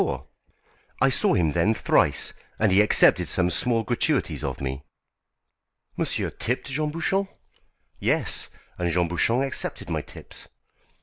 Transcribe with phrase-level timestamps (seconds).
[0.99, 4.83] I saw him then thrice, and he accepted some small gratuities of me."
[5.95, 7.27] "Monsieur tipped Jean Bouchon?"
[7.99, 10.47] "Yes, and Jean Bouchon accepted my tips."